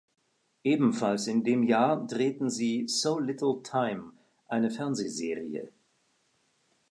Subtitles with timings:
[0.63, 4.13] Ebenfalls in dem Jahr drehten sie "So Little Time,"
[4.47, 5.71] eine Fernsehserie.